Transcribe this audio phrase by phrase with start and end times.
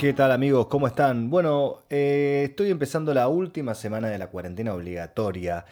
[0.00, 0.66] ¿Qué tal amigos?
[0.68, 1.28] ¿Cómo están?
[1.28, 5.66] Bueno, eh, estoy empezando la última semana de la cuarentena obligatoria.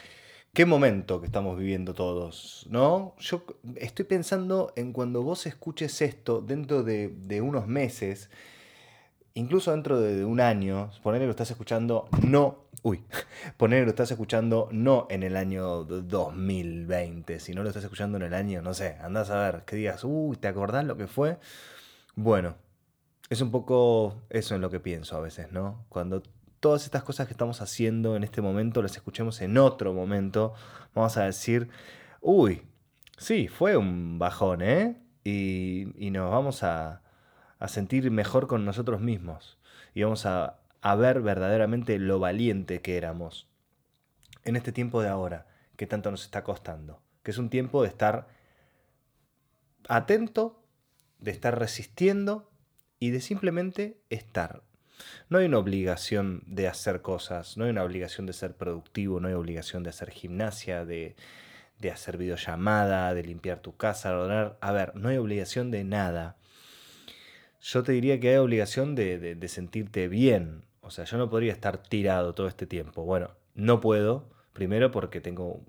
[0.52, 3.14] Qué momento que estamos viviendo todos, ¿no?
[3.20, 3.46] Yo
[3.76, 8.28] estoy pensando en cuando vos escuches esto dentro de, unos meses,
[9.32, 13.04] incluso dentro de, un año, poner que lo estás escuchando no, uy,
[13.56, 18.34] poner lo estás escuchando no en el año 2020, sino lo estás escuchando en el
[18.34, 21.38] año, no sé, andás a ver, que digas, uy, ¿te acordás lo que fue?
[22.14, 22.56] Bueno,
[23.30, 25.84] es un poco eso en lo que pienso a veces, ¿no?
[25.88, 26.22] Cuando
[26.60, 30.54] todas estas cosas que estamos haciendo en este momento las escuchemos en otro momento,
[30.94, 31.68] vamos a decir,
[32.20, 32.62] uy,
[33.16, 35.02] sí, fue un bajón, ¿eh?
[35.24, 37.02] Y, nos vamos a,
[37.66, 39.58] sentir mejor con nosotros mismos
[39.94, 43.48] y vamos a, a ver verdaderamente lo valiente que éramos
[44.44, 47.88] en este tiempo de ahora, que tanto nos está costando, que es un tiempo de
[47.88, 48.28] estar
[49.88, 50.64] atento,
[51.18, 52.50] de estar resistiendo
[52.98, 54.62] y de simplemente estar.
[55.28, 59.28] No hay una obligación de hacer cosas, no hay una obligación de ser productivo, no
[59.28, 61.14] hay obligación de hacer gimnasia, de,
[61.78, 66.36] de hacer videollamada, de limpiar tu casa, de A ver, no hay obligación de nada.
[67.60, 70.64] Yo te diría que hay obligación de, de sentirte bien.
[70.80, 73.04] O sea, yo no podría estar tirado todo este tiempo.
[73.04, 74.28] Bueno, no puedo.
[74.52, 75.62] Primero porque tengo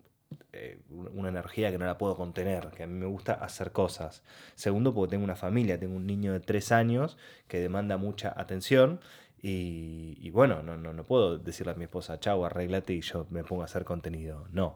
[0.52, 4.24] eh, una energía que no la puedo contener, que a mí me gusta hacer cosas.
[4.56, 9.00] Segundo, porque tengo una familia, tengo un niño de tres años que demanda mucha atención
[9.42, 13.44] y, bueno, no, no, no, puedo decirle a mi esposa, chau, arreglate y yo me
[13.44, 14.48] pongo a hacer contenido.
[14.52, 14.76] No.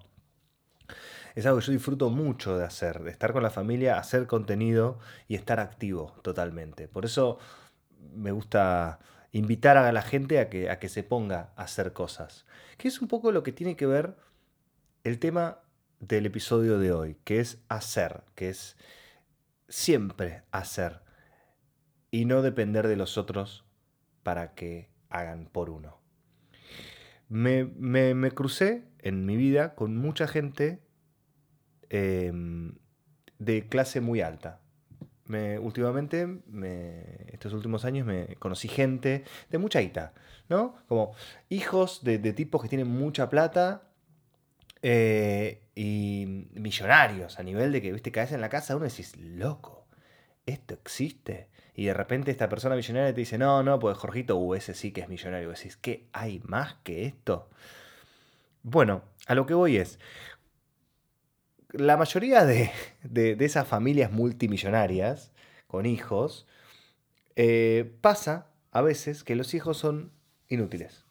[1.35, 4.99] Es algo que yo disfruto mucho de hacer, de estar con la familia, hacer contenido
[5.27, 6.87] y estar activo totalmente.
[6.87, 7.39] Por eso
[8.13, 8.99] me gusta
[9.31, 12.45] invitar a la gente a que, a que se ponga a hacer cosas.
[12.77, 14.15] Que es un poco lo que tiene que ver
[15.03, 15.59] el tema
[15.99, 18.77] del episodio de hoy, que es hacer, que es
[19.67, 21.01] siempre hacer
[22.09, 23.65] y no depender de los otros
[24.23, 25.99] para que hagan por uno.
[27.27, 30.83] Me, crucé en mi vida con mucha gente
[31.89, 32.75] em,
[33.39, 34.61] de clase muy alta.
[35.25, 36.27] Me, últimamente,
[37.27, 40.13] estos últimos años, me conocí gente de mucha guita,
[40.47, 40.75] ¿no?
[40.87, 41.13] Como
[41.49, 43.89] hijos de, de tipos que tienen mucha plata
[44.83, 49.87] eh, y millonarios, a nivel de que, viste, caes en la casa, uno decís, loco,
[50.45, 51.47] esto existe.
[51.73, 54.91] Y de repente esta persona millonaria te dice, no, no, pues Jorgito, uh, ese sí
[54.91, 55.49] que es millonario.
[55.49, 57.49] Decís, ¿qué hay más que esto?
[58.61, 59.99] Bueno, a lo que voy es,
[61.71, 62.71] la mayoría de,
[63.39, 65.31] esas familias multimillonarias
[65.67, 66.45] con hijos,
[67.35, 70.11] eh, pasa a veces que los hijos son
[70.49, 71.02] inútiles.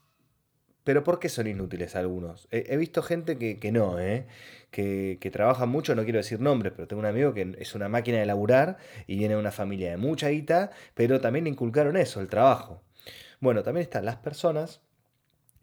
[0.84, 2.48] Pero ¿por qué son inútiles algunos?
[2.50, 4.26] He, visto gente que, no, ¿eh?
[4.72, 7.88] que, que, trabaja mucho, no quiero decir nombres, pero tengo un amigo que es una
[7.88, 12.20] máquina de laburar y viene de una familia de mucha guita, pero también inculcaron eso,
[12.20, 12.82] el trabajo.
[13.41, 14.81] Bueno, también están las personas,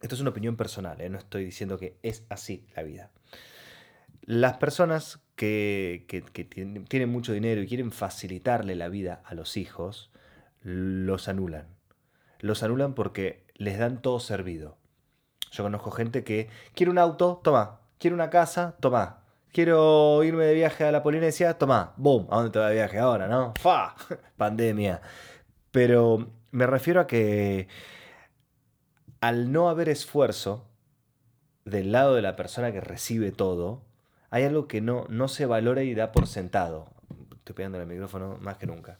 [0.01, 1.09] esto es una opinión personal, ¿eh?
[1.09, 3.11] no estoy diciendo que es así la vida.
[4.21, 10.11] Las personas que, que tienen mucho dinero y quieren facilitarle la vida a los hijos,
[10.61, 11.67] los anulan.
[12.39, 14.77] Los anulan porque les dan todo servido
[15.51, 17.79] yo conozco gente que quiere un auto, toma.
[17.97, 19.23] Quiere una casa, toma.
[19.51, 21.93] Quiero irme de viaje a la Polinesia, toma.
[21.97, 23.53] Boom, ¿a dónde te va de viaje ahora, no?
[23.59, 23.95] ¡Fa!
[24.37, 25.01] Pandemia.
[25.71, 27.67] Pero me refiero a que
[29.21, 30.67] al no haber esfuerzo
[31.65, 33.83] del lado de la persona que recibe todo,
[34.29, 36.87] hay algo que no, no se valora y da por sentado.
[37.35, 38.99] Estoy pegando el micrófono más que nunca.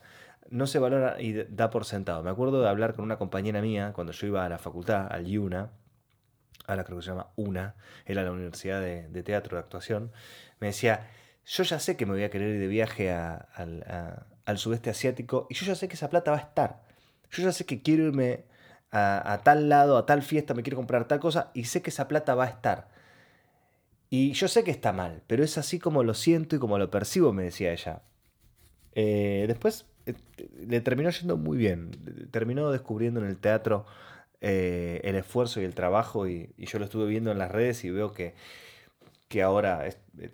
[0.49, 2.23] No se valora y da por sentado.
[2.23, 5.27] Me acuerdo de hablar con una compañera mía cuando yo iba a la facultad, al
[5.27, 5.69] IUNA,
[6.69, 7.75] ahora creo que se llama UNA,
[8.05, 10.11] era la Universidad de, Teatro de Actuación,
[10.59, 11.07] me decía,
[11.45, 15.55] yo ya sé que me voy a querer ir de viaje al sudeste asiático y
[15.55, 16.81] yo ya sé que esa plata va a estar.
[17.31, 18.45] Yo ya sé que quiero irme
[18.91, 22.07] a, tal lado, a tal fiesta, me quiero comprar tal cosa y sé que esa
[22.07, 22.89] plata va a estar.
[24.11, 26.91] Y yo sé que está mal, pero es así como lo siento y como lo
[26.91, 28.03] percibo, me decía ella.
[28.93, 30.13] Eh, después eh,
[30.67, 32.29] le terminó yendo muy bien.
[32.31, 33.85] Terminó descubriendo en el teatro
[34.41, 37.89] eh, el esfuerzo y el trabajo y, yo lo estuve viendo en las redes y
[37.89, 38.35] veo que,
[39.27, 39.87] que ahora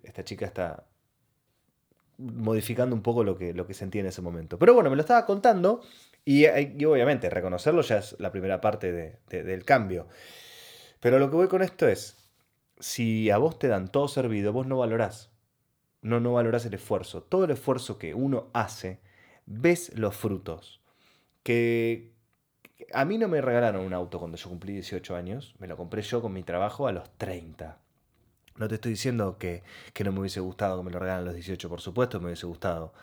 [0.04, 0.86] esta chica está
[2.18, 4.60] modificando un poco lo que, lo que sentía en ese momento.
[4.60, 5.82] Pero bueno, me lo estaba contando
[6.24, 6.46] Y,
[6.86, 10.08] obviamente reconocerlo ya es la primera parte del cambio.
[11.00, 12.18] Pero lo que voy con esto es,
[12.80, 15.32] si a vos te dan todo servido, vos no valorás.
[16.02, 17.24] No, no valorás el esfuerzo.
[17.24, 19.00] Todo el esfuerzo que uno hace,
[19.46, 20.82] ves los frutos.
[21.44, 22.15] Que
[22.94, 26.02] a mí no me regalaron un auto cuando yo cumplí 18 años, me lo compré
[26.02, 27.78] yo con mi trabajo a los 30.
[28.58, 29.64] No te estoy diciendo que,
[29.94, 32.28] que no me hubiese gustado que me lo regalaran a los 18, por supuesto me
[32.28, 32.94] hubiese gustado.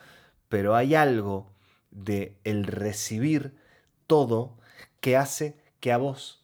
[0.49, 1.51] Pero hay algo
[1.91, 3.55] de el recibir
[4.07, 4.57] todo
[4.99, 6.43] que hace que a vos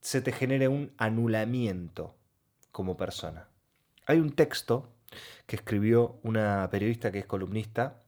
[0.00, 2.16] se te genere un anulamiento
[2.70, 3.48] como persona.
[4.06, 4.92] Hay un texto
[5.46, 8.01] que escribió una periodista que es columnista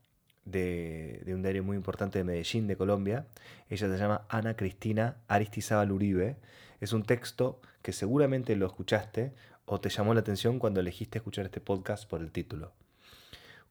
[0.45, 3.27] de, un diario muy importante de Medellín, de Colombia.
[3.69, 6.37] Ella se llama Ana Cristina Aristizábal Uribe.
[6.81, 9.35] Es un texto que seguramente lo escuchaste
[9.67, 12.73] o te llamó la atención cuando elegiste escuchar este podcast por el título.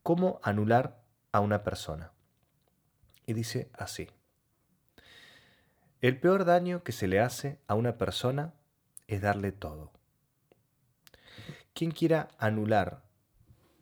[0.01, 0.99] ¿Cómo anular
[1.31, 2.11] a una persona?
[3.25, 4.09] Y dice así.
[6.01, 8.53] El peor daño que se le hace a una persona
[9.07, 9.91] es darle todo.
[11.73, 13.03] Quien quiera anular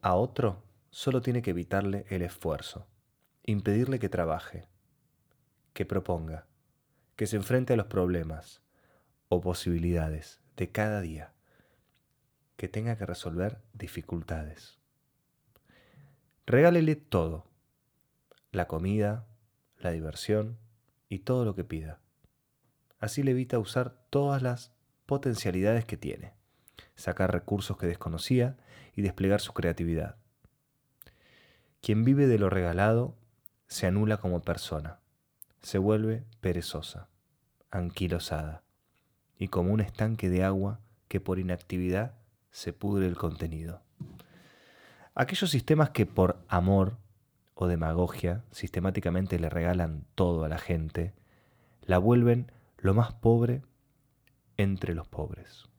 [0.01, 2.87] a otro solo tiene que evitarle el esfuerzo,
[3.43, 4.67] impedirle que trabaje,
[5.73, 6.45] que proponga,
[7.15, 8.61] que se enfrente a los problemas
[9.29, 11.33] o posibilidades de cada día,
[12.57, 14.77] que tenga que resolver dificultades.
[16.45, 17.47] Regálele todo,
[18.51, 19.25] la comida,
[19.77, 20.59] la diversión
[21.09, 21.99] y todo lo que pida.
[22.99, 24.71] Así le evita usar todas las
[25.07, 26.33] potencialidades que tiene
[26.95, 28.57] sacar recursos que desconocía
[28.95, 30.17] y desplegar su creatividad.
[31.81, 33.15] Quien vive de lo regalado
[33.67, 34.99] se anula como persona,
[35.61, 37.09] se vuelve perezosa,
[37.71, 38.63] anquilosada
[39.37, 42.13] y como un estanque de agua que por inactividad
[42.51, 43.81] se pudre el contenido.
[45.15, 46.97] Aquellos sistemas que por amor
[47.53, 51.13] o demagogia sistemáticamente le regalan todo a la gente,
[51.81, 53.61] la vuelven lo más pobre
[54.57, 55.71] entre los pobres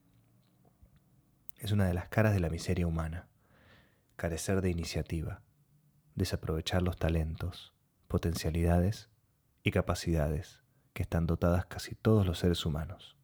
[1.63, 3.29] es una de las caras de la miseria humana.
[4.17, 5.43] Carecer de iniciativa,
[6.15, 7.73] desaprovechar los talentos,
[8.09, 9.09] potencialidades
[9.63, 10.63] y capacidades
[10.93, 13.17] que están dotadas casi todos los seres humanos.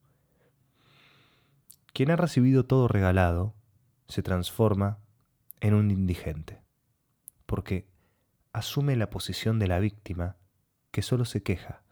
[1.93, 3.55] Quien ha recibido todo regalado
[4.09, 4.99] se transforma
[5.61, 6.63] en un indigente,
[7.47, 7.89] porque
[8.53, 10.37] asume la posición de la víctima
[10.91, 11.83] que solo se queja.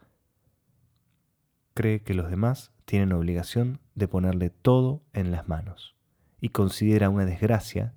[1.73, 5.95] Cree que los demás tienen obligación de ponerle todo en las manos
[6.39, 7.93] y considera una desgracia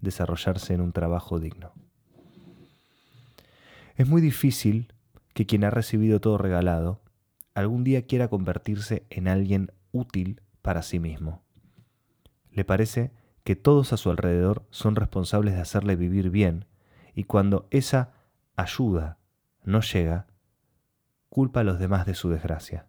[0.00, 1.72] desarrollarse en un trabajo digno.
[3.96, 4.92] Es muy difícil
[5.34, 7.00] que quien ha recibido todo regalado
[7.54, 11.44] algún día quiera convertirse en alguien útil para sí mismo.
[12.50, 13.12] Le parece
[13.44, 16.66] que todos a su alrededor son responsables de hacerle vivir bien
[17.14, 18.12] y cuando esa
[18.56, 19.18] ayuda
[19.62, 20.26] no llega,
[21.28, 22.88] culpa a los demás de su desgracia,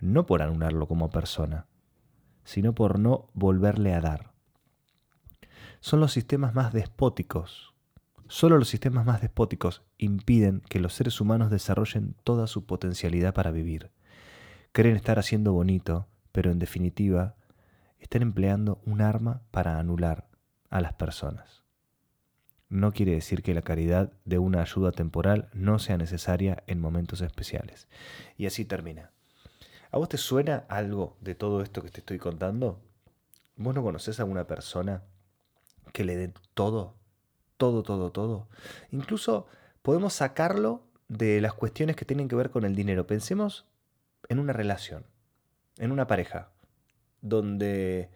[0.00, 1.66] no por anularlo como persona,
[2.44, 4.32] sino por no volverle a dar.
[5.80, 7.69] Son los sistemas más despóticos.
[8.30, 13.50] Solo los sistemas más despóticos impiden que los seres humanos desarrollen toda su potencialidad para
[13.50, 13.90] vivir.
[14.70, 17.34] Creen estar haciendo bonito, pero en definitiva
[17.98, 20.28] están empleando un arma para anular
[20.68, 21.64] a las personas.
[22.68, 27.22] No quiere decir que la caridad de una ayuda temporal no sea necesaria en momentos
[27.22, 27.88] especiales.
[28.36, 29.10] Y así termina.
[29.90, 32.80] ¿A vos te suena algo de todo esto que te estoy contando?
[33.56, 35.02] ¿Vos no conoces a una persona
[35.92, 36.99] que le dé todo?
[37.60, 38.48] Todo, todo, todo.
[38.90, 39.46] Incluso
[39.82, 43.06] podemos sacarlo de las cuestiones que tienen que ver con el dinero.
[43.06, 43.66] Pensemos
[44.30, 45.04] en una relación,
[45.76, 46.52] en una pareja,
[47.20, 48.08] donde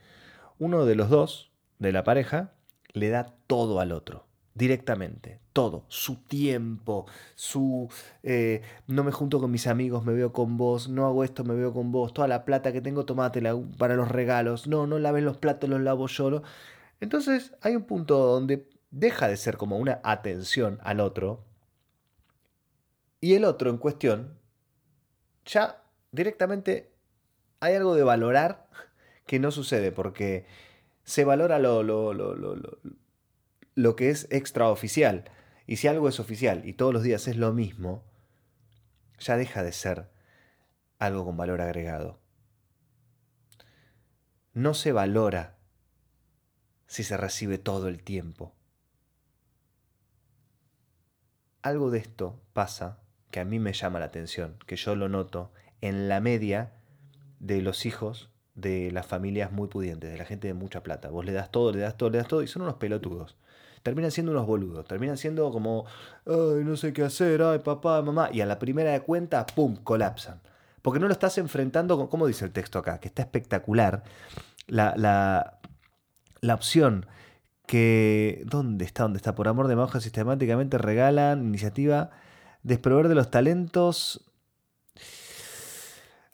[0.58, 2.54] uno de los dos de la pareja
[2.94, 4.24] le da todo al otro
[4.54, 7.90] directamente, todo, su tiempo, su
[8.22, 11.54] eh, no me junto con mis amigos, me veo con vos, no hago esto, me
[11.54, 15.26] veo con vos, toda la plata que tengo, tomátela para los regalos, no, no laven
[15.26, 16.42] los platos, los lavo yo.
[17.00, 21.44] Entonces hay un punto donde deja de ser como una atención al otro
[23.20, 24.38] y el otro en cuestión
[25.44, 25.82] ya
[26.12, 26.92] directamente
[27.60, 28.68] hay algo de valorar
[29.26, 30.46] que no sucede porque
[31.04, 32.56] se valora lo, lo, lo, lo
[33.74, 35.24] lo que es extraoficial.
[35.66, 38.04] Y si algo es oficial y todos los días es lo mismo,
[39.18, 40.10] ya deja de ser
[40.98, 42.20] algo con valor agregado.
[44.52, 45.56] No se valora
[46.86, 48.54] si se recibe todo el tiempo.
[51.64, 52.98] Algo de esto pasa
[53.30, 56.74] que a mí me llama la atención, que yo lo noto en la media
[57.40, 61.08] de los hijos de las familias muy pudientes, de la gente de mucha plata.
[61.08, 63.38] Vos le das todo, le das todo, le das todo y son unos pelotudos
[63.82, 65.86] terminan siendo unos boludos, terminan siendo como,
[66.26, 69.76] ay, no sé qué hacer, ay, papá, mamá, y a la primera de cuenta, ¡pum!,
[69.76, 70.40] colapsan.
[70.80, 72.98] Porque no lo estás enfrentando con, ¿cómo dice el texto acá?
[72.98, 74.02] Que está espectacular.
[74.66, 75.60] La, la,
[76.40, 77.06] la opción
[77.66, 79.04] que, ¿dónde está?
[79.04, 79.34] ¿Dónde está?
[79.34, 82.10] Por amor de Mahoja sistemáticamente regalan iniciativa
[82.62, 84.24] desprover de los talentos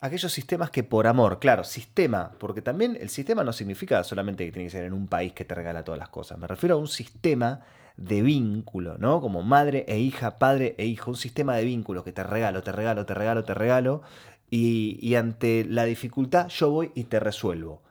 [0.00, 4.52] aquellos sistemas que por amor, claro, sistema, porque también el sistema no significa solamente que
[4.52, 6.78] tiene que ser en un país que te regala todas las cosas, me refiero a
[6.78, 7.60] un sistema
[7.96, 9.20] de vínculo, ¿no?
[9.20, 12.72] Como madre e hija, padre e hijo, un sistema de vínculo que te regalo, te
[12.72, 14.02] regalo, te regalo, te regalo,
[14.49, 17.82] y ante la dificultad yo voy y te resuelvo.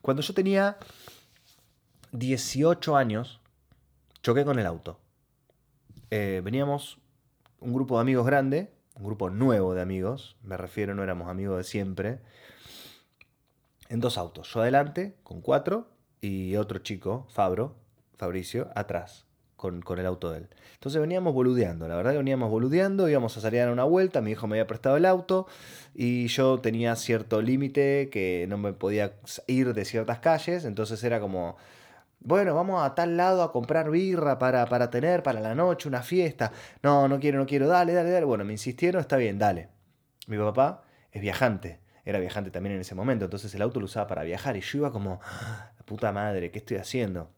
[0.00, 0.78] Cuando yo tenía
[2.18, 3.40] 18 años,
[4.22, 4.98] choqué con el auto.
[6.10, 6.98] Eh, veníamos
[7.60, 11.58] un grupo de amigos grande, un grupo nuevo de amigos, me refiero, no éramos amigos
[11.58, 12.20] de siempre,
[13.88, 14.52] en dos autos.
[14.52, 15.88] Yo adelante, con cuatro,
[16.20, 17.76] y otro chico, Fabro,
[18.16, 20.48] Fabricio, atrás, con, con, el auto de él.
[20.74, 24.46] Entonces veníamos boludeando, la verdad veníamos boludeando, íbamos a salir a una vuelta, mi hijo
[24.46, 25.46] me había prestado el auto
[25.94, 29.14] y yo tenía cierto límite que no me podía
[29.46, 31.56] ir de ciertas calles, entonces era como
[32.20, 36.02] bueno, vamos a tal lado a comprar birra para, para tener para la noche una
[36.02, 36.52] fiesta.
[36.82, 38.24] No, no quiero, no quiero, dale, dale, dale.
[38.24, 39.68] Bueno, me insistieron, está bien, dale.
[40.26, 40.82] Mi papá
[41.12, 44.56] es viajante, era viajante también en ese momento, entonces el auto lo usaba para viajar
[44.56, 47.30] y yo iba como, ah, puta madre, ¿qué estoy haciendo?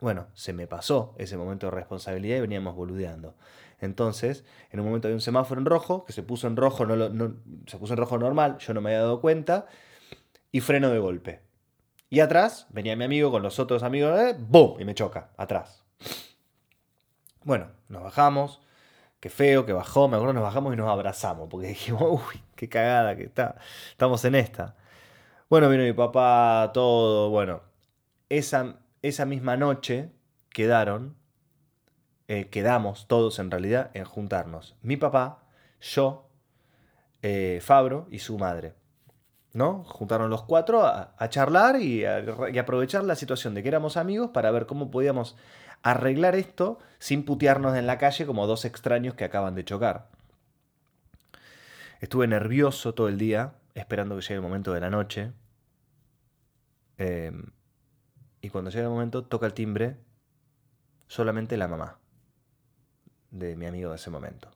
[0.00, 3.36] Bueno, se me pasó ese momento de responsabilidad y veníamos boludeando.
[3.80, 6.96] Entonces, en un momento había un semáforo en rojo, que se puso en rojo, no,
[6.96, 7.36] no
[7.66, 9.66] se puso en rojo normal, yo no me había dado cuenta,
[10.52, 11.47] y freno de golpe.
[12.10, 14.80] Y atrás venía mi amigo con los otros amigos, eh, ¡boom!
[14.80, 15.84] Y me choca, atrás.
[17.44, 18.60] Bueno, nos bajamos.
[19.20, 22.68] Qué feo que bajó, me acuerdo, nos bajamos y nos abrazamos, porque dijimos, uy, qué
[22.68, 23.56] cagada que está,
[23.90, 24.76] estamos en esta.
[25.50, 27.62] Bueno, vino mi papá, todo, bueno,
[28.28, 30.12] esa, esa misma noche
[30.50, 31.16] quedaron,
[32.28, 34.76] eh, quedamos todos en realidad en juntarnos.
[34.82, 35.42] Mi papá,
[35.80, 36.28] yo,
[37.22, 38.74] eh, Fabro y su madre.
[39.52, 39.84] ¿No?
[39.84, 44.66] Juntaron los cuatro a, charlar y, aprovechar la situación de que éramos amigos para ver
[44.66, 45.36] cómo podíamos
[45.82, 50.08] arreglar esto sin putearnos en la calle como dos extraños que acaban de chocar.
[52.00, 55.32] Estuve nervioso todo el día, esperando que llegue el momento de la noche.
[56.96, 57.50] Em,
[58.40, 59.96] y cuando llega el momento, toca el timbre
[61.08, 61.98] solamente la mamá
[63.30, 64.50] de mi amigo de ese momento.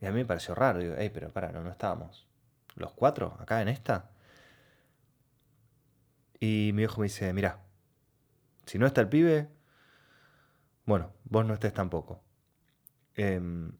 [0.00, 0.78] Y a mí me pareció raro.
[0.78, 2.27] Digo, hey, pero para, no, no estábamos
[2.78, 4.10] los cuatro, acá en esta.
[6.40, 7.60] Y mi hijo me dice, mira,
[8.66, 9.48] si no está el pibe,
[10.86, 12.22] bueno, vos no estés tampoco.
[13.14, 13.72] Em,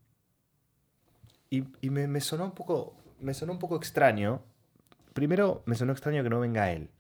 [1.51, 4.43] y, me, sonó un poco, me sonó un poco extraño.
[5.15, 6.91] Primero me sonó extraño que no venga él.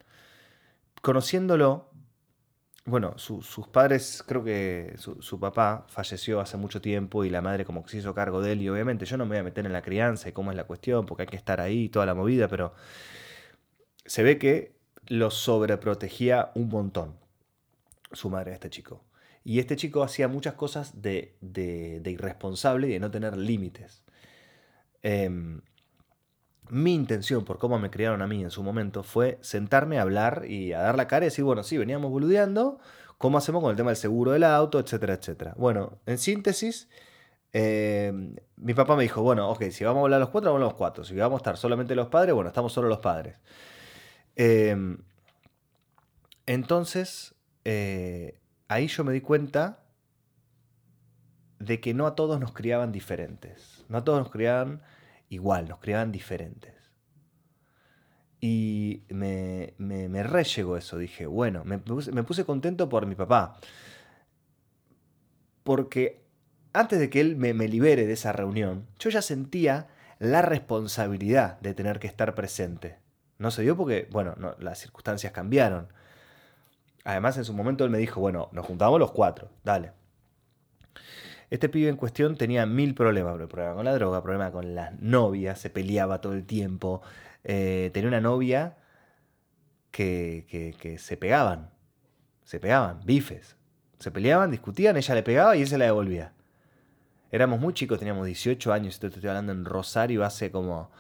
[1.02, 1.90] Conociéndolo,
[2.88, 7.85] bueno, sus padres, creo que su, papá falleció hace mucho tiempo y la madre como
[7.85, 9.73] que se hizo cargo de él y obviamente yo no me voy a meter en
[9.73, 12.49] la crianza y cómo es la cuestión, porque hay que estar ahí, toda la movida,
[12.49, 12.75] pero
[14.07, 14.75] se ve que
[15.07, 17.16] lo sobreprotegía un montón
[18.12, 19.04] su madre a este chico.
[19.45, 24.02] Y este chico hacía muchas cosas de, de, irresponsable y de no tener límites.
[25.02, 25.61] Em,
[26.71, 30.45] mi intención, por cómo me criaron a mí en su momento, fue sentarme a hablar
[30.49, 32.79] y a dar la cara y decir, bueno, sí, veníamos boludeando,
[33.19, 35.55] ¿cómo hacemos con el tema del seguro del auto, etcétera, etcétera?
[35.57, 36.89] Bueno, en síntesis,
[37.53, 38.13] eh,
[38.57, 40.75] mi papá me dijo, bueno, ok, si vamos a hablar los cuatro, vamos a los
[40.75, 41.05] cuatro.
[41.05, 43.39] Si vamos a estar solamente los padres, bueno, estamos solo los padres.
[44.37, 44.99] Em,
[46.47, 47.35] entonces,
[47.65, 49.81] eh, ahí yo me di cuenta
[51.59, 53.85] de que no a todos nos criaban diferentes.
[53.89, 54.83] No a todos nos criaban
[55.29, 56.75] igual, nos criaban diferentes.
[58.41, 63.59] Y me, me, me llegó eso, dije, bueno, me puse, contento por mi papá.
[65.65, 66.25] Porque
[66.73, 71.75] antes de que él me, libere de esa reunión, yo ya sentía la responsabilidad de
[71.75, 72.99] tener que estar presente.
[73.39, 75.89] No se dio porque, bueno, las circunstancias cambiaron.
[77.05, 79.93] Además, en su momento él me dijo, bueno, nos juntamos los cuatro, dale.
[81.50, 85.59] Este pibe en cuestión tenía mil problemas, problema con la droga, problema con las novias,
[85.59, 87.00] se peleaba todo el tiempo.
[87.45, 88.76] Eh, tenía una novia
[89.90, 91.71] que, que, se pegaban,
[92.45, 93.57] se pegaban, bifes.
[93.99, 96.33] Se peleaban, discutían, ella le pegaba y él se la devolvía.
[97.33, 100.90] Éramos muy chicos, teníamos 18 años, esto te estoy hablando en Rosario hace como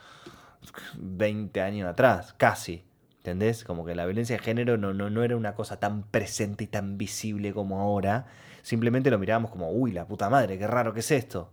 [0.96, 2.87] 20 años atrás, casi.
[3.28, 3.62] ¿Entendés?
[3.62, 6.66] Como que la violencia de género no, no, no era una cosa tan presente y
[6.66, 8.26] tan visible como ahora.
[8.62, 11.50] Simplemente lo mirábamos como, uy, la puta madre, qué raro que es esto.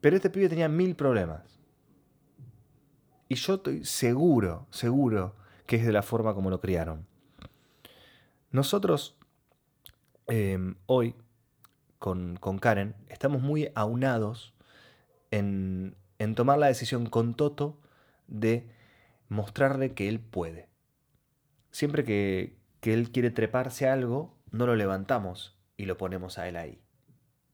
[0.00, 1.60] Pero este pibe tenía mil problemas.
[3.28, 5.34] Y yo estoy seguro, seguro
[5.66, 7.04] que es de la forma como lo criaron.
[8.52, 9.18] Nosotros
[10.28, 11.16] em, hoy
[11.98, 14.54] con, Karen estamos muy aunados
[15.32, 17.80] en, en tomar la decisión con Toto
[18.28, 18.72] de
[19.34, 20.68] mostrarle que él puede.
[21.70, 26.48] Siempre que, que él quiere treparse a algo, no lo levantamos y lo ponemos a
[26.48, 26.80] él ahí.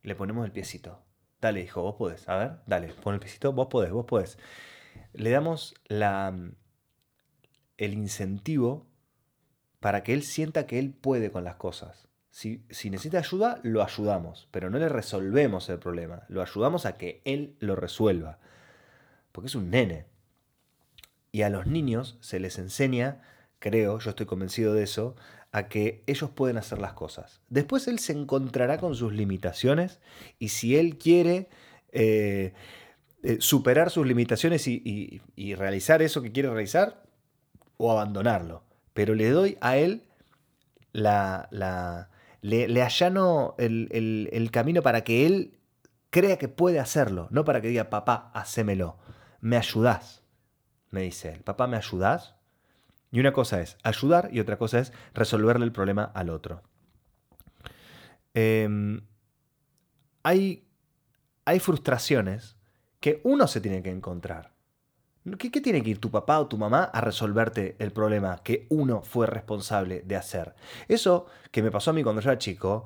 [0.03, 1.03] Le ponemos el piecito.
[1.41, 2.29] Dale, hijo, vos podés.
[2.29, 4.39] A ver, dale, pon el piecito, vos podés, vos podés.
[5.15, 6.35] Le damos la,
[7.79, 8.87] el incentivo
[9.81, 12.09] para que él sienta que él puede con las cosas.
[12.31, 16.97] Si, si, necesita ayuda, lo ayudamos, pero no le resolvemos el problema, lo ayudamos a
[16.97, 18.39] que él lo resuelva,
[19.33, 20.07] porque es un nene.
[21.33, 23.23] Y a los niños se les enseña,
[23.59, 25.17] creo, yo estoy convencido de eso,
[25.53, 27.41] a que ellos pueden hacer las cosas.
[27.49, 30.01] Después él se encontrará con sus limitaciones
[30.39, 31.49] y si él quiere
[31.93, 32.53] eh,
[33.23, 35.21] eh, superar sus limitaciones y,
[35.57, 37.03] realizar eso que quiere realizar
[37.77, 38.63] o abandonarlo.
[38.93, 40.05] Pero le doy a él
[40.93, 41.49] la...
[42.43, 45.59] le, allano el, el camino para que él
[46.11, 48.99] crea que puede hacerlo, no para que diga, papá, hacémelo,
[49.41, 50.23] me ayudás,
[50.91, 52.35] me dice él, papá, ¿me ayudás?
[53.13, 56.63] Y una cosa es ayudar y otra cosa es resolverle el problema al otro.
[58.35, 59.01] Em,
[60.23, 60.69] hay,
[61.45, 62.57] hay frustraciones
[63.01, 64.53] que uno se tiene que encontrar.
[65.39, 68.67] ¿Qué, ¿Qué, tiene que ir tu papá o tu mamá a resolverte el problema que
[68.71, 70.55] uno fue responsable de hacer?
[70.89, 72.85] Eso que me pasó a mí cuando yo era chico,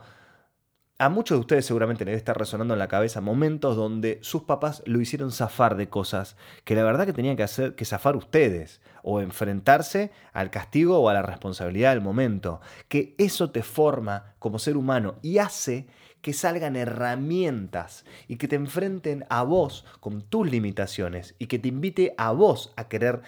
[0.98, 4.44] a muchos de ustedes seguramente les debe estar resonando en la cabeza momentos donde sus
[4.44, 8.16] papás lo hicieron zafar de cosas que la verdad que tenían que hacer que zafar
[8.16, 12.60] ustedes o enfrentarse al castigo o a la responsabilidad del momento.
[12.88, 15.88] Que eso te forma como ser humano y hace
[16.22, 21.68] que salgan herramientas y que te enfrenten a vos con tus limitaciones y que te
[21.68, 23.20] invite a vos a querer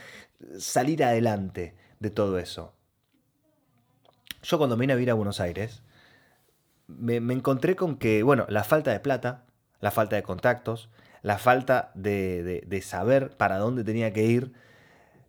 [0.58, 2.72] salir adelante de todo eso.
[4.42, 5.82] Yo cuando vine a vivir a Buenos Aires,
[6.86, 9.44] me, encontré con que, bueno, la falta de plata,
[9.80, 10.90] la falta de contactos,
[11.22, 14.52] la falta de, saber para dónde tenía que ir,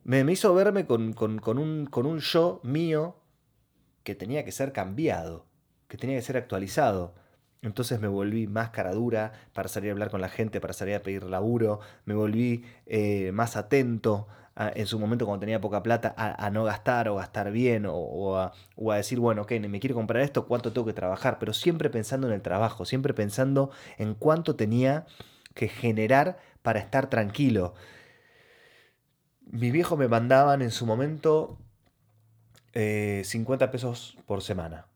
[0.03, 3.17] me, hizo verme con, un, con un yo mío
[4.03, 5.45] que tenía que ser cambiado,
[5.87, 7.13] que tenía que ser actualizado.
[7.67, 10.95] Entonces me volví más cara dura para salir a hablar con la gente, para salir
[10.95, 14.27] a pedir laburo, me volví eh, más atento
[14.57, 18.95] en su momento cuando tenía poca plata a, no gastar o gastar bien o, a,
[18.95, 22.33] decir, bueno, ok, me quiero comprar esto, cuánto tengo que trabajar, pero siempre pensando en
[22.33, 25.05] el trabajo, siempre pensando en cuánto tenía
[25.53, 27.75] que generar para estar tranquilo.
[29.41, 31.59] Mis viejos me mandaban en su momento
[32.73, 34.87] 50 eh, pesos por semana,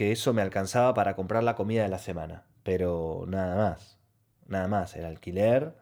[0.00, 3.98] que eso me alcanzaba para comprar la comida de la semana, pero nada más,
[4.46, 5.74] nada más, el alquiler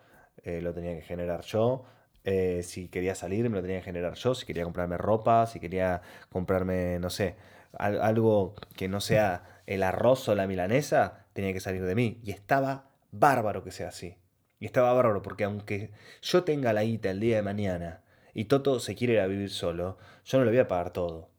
[0.43, 1.85] eh, lo tenía que generar yo,
[2.25, 4.35] eh, si quería salir, me lo tenía que generar yo.
[4.35, 7.37] Si quería comprarme ropa, si quería comprarme, no sé,
[7.79, 12.21] algo que no sea el arroz o la milanesa, tenía que salir de mí.
[12.25, 14.17] Y estaba bárbaro que sea así.
[14.59, 18.03] Y estaba bárbaro porque aunque yo tenga la guita el día de mañana
[18.35, 21.31] y Toto se quiere ir a vivir solo, yo no le voy a pagar todo.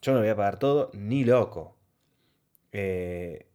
[0.00, 1.77] Yo no le voy a pagar todo ni loco.
[2.72, 3.46] Eh,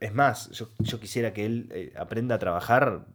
[0.00, 3.06] es más, yo, quisiera que él eh, aprenda a trabajar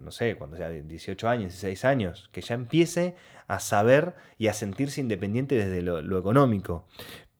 [0.00, 3.16] no sé, cuando sea de 18 años, 16 años, que ya empiece
[3.48, 6.86] a saber y a sentirse independiente desde lo, económico.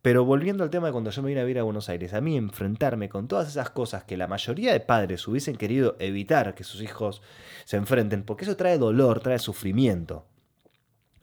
[0.02, 2.20] Pero volviendo al tema de cuando yo me vine a vivir a Buenos Aires, a
[2.20, 6.64] mí enfrentarme con todas esas cosas que la mayoría de padres hubiesen querido evitar que
[6.64, 7.22] sus hijos
[7.64, 10.26] se enfrenten, porque eso trae dolor, trae sufrimiento.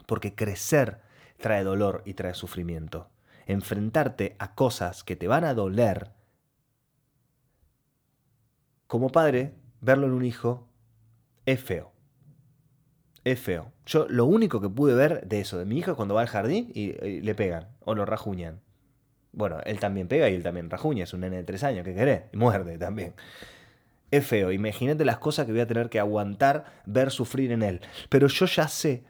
[0.06, 1.00] Porque crecer
[1.38, 3.10] trae dolor y trae sufrimiento.
[3.46, 6.12] Enfrentarte a cosas que te van a doler,
[8.94, 10.70] como padre, verlo en un hijo
[11.48, 11.92] es feo.
[13.24, 13.74] Es feo.
[13.88, 16.72] Yo lo único que pude ver de eso, de mi hijo, cuando va al jardín
[16.76, 18.62] y, le pegan o lo rajuñan.
[19.32, 21.96] Bueno, él también pega y él también rajuña, es un nene de tres años, ¿qué
[21.96, 22.26] querés?
[22.34, 23.16] Y muerde también.
[24.12, 27.82] Es feo, imagínate las cosas que voy a tener que aguantar ver sufrir en él.
[28.10, 29.06] Pero yo ya sé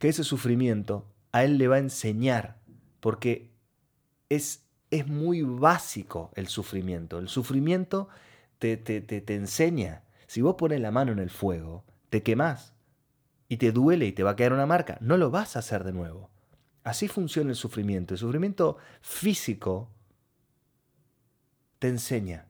[0.00, 2.56] que ese sufrimiento a él le va a enseñar,
[2.98, 3.51] porque
[4.36, 7.18] es, es muy básico el sufrimiento.
[7.18, 8.08] El sufrimiento
[8.58, 12.72] te, te, te, te enseña si vos pones la mano en el fuego, te quemás
[13.50, 15.84] y te duele y te va a quedar una marca, no lo vas a hacer
[15.84, 16.30] de nuevo.
[16.84, 18.14] Así funciona el sufrimiento.
[18.14, 19.90] El sufrimiento físico
[21.78, 22.46] te enseña.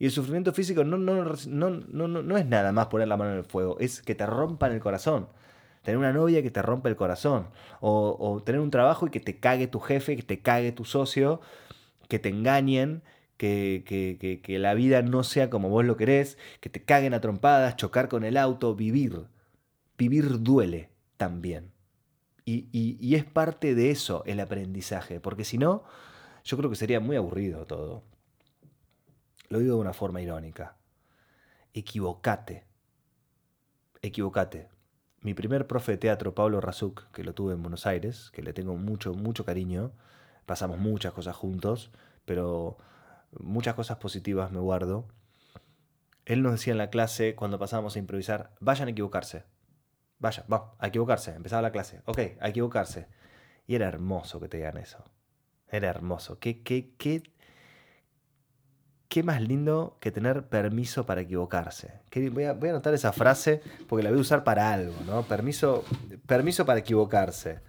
[0.00, 3.38] Y el sufrimiento físico no, no, no, no, es nada más poner la mano en
[3.38, 5.28] el fuego, es que te rompan el corazón.
[5.84, 7.48] Tener una novia que te rompe el corazón.
[7.80, 11.42] O, tener un trabajo y que te cague tu jefe, que te cague tu socio,
[12.08, 13.02] que te engañen,
[13.36, 18.08] que, la vida no sea como vos lo querés, que te caguen a trompadas, chocar
[18.08, 19.26] con el auto, vivir.
[19.98, 21.70] Vivir duele también.
[22.46, 25.84] Y, es parte de eso el aprendizaje, porque si no,
[26.44, 28.04] yo creo que sería muy aburrido todo.
[29.50, 30.78] Lo digo de una forma irónica.
[31.74, 32.64] Equivocate.
[34.00, 34.73] Equivocate.
[35.24, 38.52] Mi primer profe de teatro, Pablo Razuk, que lo tuve en Buenos Aires, que le
[38.52, 39.90] tengo mucho, mucho cariño,
[40.44, 41.90] pasamos muchas cosas juntos,
[42.26, 42.76] pero
[43.40, 45.08] muchas cosas positivas me guardo.
[46.26, 49.44] Él nos decía en la clase, cuando pasábamos a improvisar, vayan a equivocarse.
[50.18, 51.34] Vaya, vamos, a equivocarse.
[51.34, 52.02] Empezaba la clase.
[52.04, 53.08] Ok, a equivocarse.
[53.66, 55.04] Y era hermoso que te digan eso.
[55.68, 56.38] Era hermoso.
[56.38, 57.22] ¿Qué, qué, qué,
[59.08, 61.92] qué más lindo que tener permiso para equivocarse?
[62.32, 65.22] Voy a, anotar esa frase porque la voy a usar para algo, ¿no?
[65.22, 65.84] Permiso,
[66.26, 67.60] permiso para equivocarse.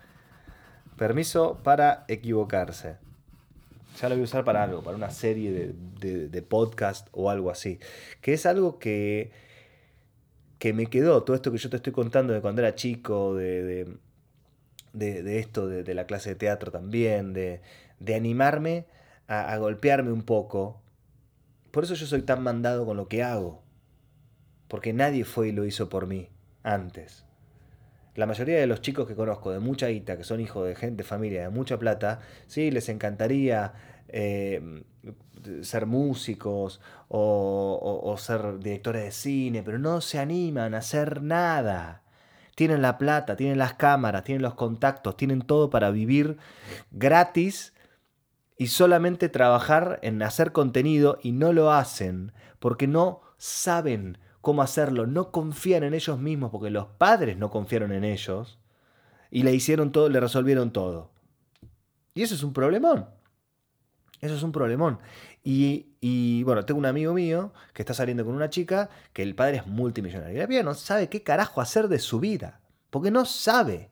[0.98, 2.98] Permiso para equivocarse.
[4.00, 7.80] Ya lo voy a usar para algo, para una serie de, podcast o algo así.
[8.22, 9.32] Que es algo que,
[10.60, 13.88] que me quedó, todo esto que yo te estoy contando de cuando era chico, de,
[14.94, 17.62] de esto, de, la clase de teatro también, de,
[18.14, 18.86] animarme
[19.28, 20.82] a, a golpearme un poco.
[21.76, 23.62] Por eso yo soy tan mandado con lo que hago.
[24.70, 26.30] Porque nadie fue y lo hizo por mí
[26.64, 27.26] antes.
[28.16, 31.04] La mayoría de los chicos que conozco de mucha guita, que son hijos de gente,
[31.04, 33.74] familia de mucha plata, sí, les encantaría
[34.08, 34.84] eh,
[35.64, 42.04] ser músicos o, ser directores de cine, pero no se animan a hacer nada.
[42.56, 46.38] Tienen la plata, tienen las cámaras, tienen los contactos, tienen todo para vivir
[46.92, 47.74] gratis
[48.58, 55.08] y solamente trabajar en hacer contenido y no lo hacen porque no saben cómo hacerlo,
[55.08, 58.60] no confían en ellos mismos porque los padres no confiaron en ellos
[59.32, 61.12] y le hicieron todo, le resolvieron todo.
[62.14, 63.08] Y eso es un problemón.
[64.22, 65.00] Eso es un problemón.
[65.44, 69.58] Y, bueno, tengo un amigo mío que está saliendo con una chica que el padre
[69.58, 70.36] es multimillonario.
[70.36, 72.62] Y la piba no sabe qué carajo hacer de su vida.
[72.90, 73.92] Porque no sabe.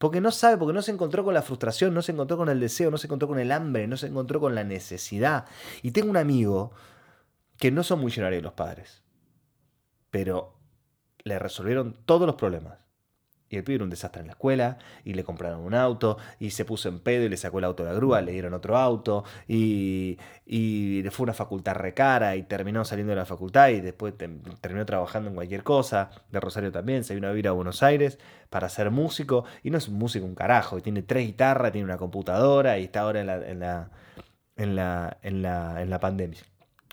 [0.00, 2.58] Porque no sabe, porque no se encontró con la frustración, no se encontró con el
[2.58, 5.44] deseo, no se encontró con el hambre, no se encontró con la necesidad.
[5.82, 6.72] Y tengo un amigo
[7.56, 9.04] que no son millonarios los padres
[10.10, 10.56] pero
[11.22, 12.78] le resolvieron todos los problemas.
[13.50, 16.50] Y el pibe era un desastre en la escuela, y le compraron un auto, y
[16.50, 18.78] se puso en pedo y le sacó el auto de la grúa, le dieron otro
[18.78, 24.14] auto, y, y fue una facultad recara, y terminó saliendo de la facultad, y después
[24.16, 26.10] terminó trabajando en cualquier cosa.
[26.30, 28.18] De Rosario también, se vino a vivir a Buenos Aires
[28.50, 31.98] para ser músico, y no es músico un carajo, y tiene tres guitarras, tiene una
[31.98, 33.90] computadora, y está ahora en la, en la,
[34.56, 36.40] en la, en la, en la pandemia.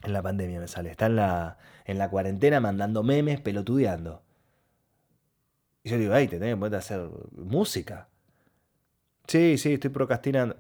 [0.04, 4.22] En la pandemia me sale, está en la en la cuarentena mandando memes, pelotudeando.
[5.84, 8.10] Y yo digo, ay, te tenés que hacer música.
[9.28, 10.58] Sí, sí, estoy procrastinando.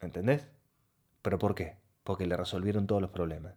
[0.00, 0.46] ¿Entendés?
[1.22, 1.76] ¿Pero por qué?
[2.04, 3.54] Porque le resolvieron todos los problemas.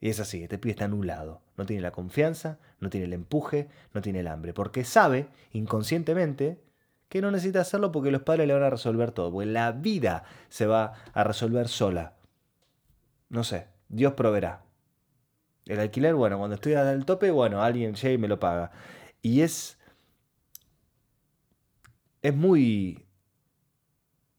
[0.00, 1.42] Y es así, este pibe está anulado.
[1.56, 4.54] No tiene la confianza, no tiene el empuje, no tiene el hambre.
[4.54, 6.62] Porque sabe, inconscientemente,
[7.08, 9.32] que no necesita hacerlo porque los padres le van a resolver todo.
[9.32, 12.14] Porque la vida se va a resolver sola.
[13.28, 14.62] No sé, Dios proveerá.
[15.66, 18.70] El alquiler, bueno, cuando estoy al tope, bueno, alguien llega y me lo paga.
[19.22, 19.78] Y es.
[22.22, 23.06] Es muy.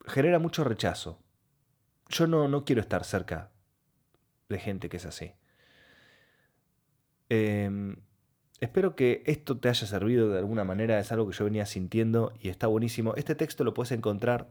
[0.05, 1.19] genera mucho rechazo.
[2.07, 3.51] Yo no, no quiero estar cerca
[4.49, 5.33] de gente que es así.
[7.29, 7.97] Em,
[8.59, 10.99] espero que esto te haya servido de alguna manera.
[10.99, 13.13] Es algo que yo venía sintiendo y está buenísimo.
[13.15, 14.49] Este texto lo puedes encontrar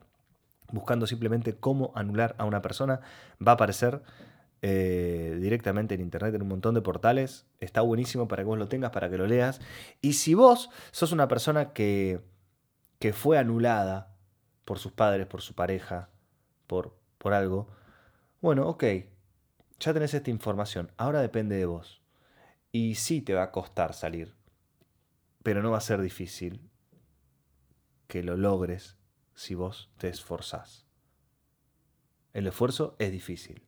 [0.70, 3.00] buscando simplemente cómo anular a una persona.
[3.44, 4.02] Va a aparecer
[4.60, 7.46] eh, directamente en internet en un montón de portales.
[7.60, 9.60] Está buenísimo para que vos lo tengas, para que lo leas.
[10.00, 12.20] Y si vos sos una persona que,
[12.98, 14.16] que fue anulada
[14.64, 16.10] por sus padres, por su pareja,
[16.66, 17.68] por, por algo,
[18.40, 18.84] bueno, ok,
[19.78, 20.90] ya tenés esta información.
[20.96, 22.02] Ahora depende de vos.
[22.72, 24.34] Y sí te va a costar salir,
[25.42, 26.68] pero no va a ser difícil
[28.08, 28.96] que lo logres
[29.34, 30.84] si vos te esforzás.
[32.34, 33.67] El esfuerzo es difícil